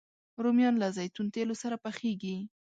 [0.43, 2.37] رومیان له زیتون تېلو سره پخېږي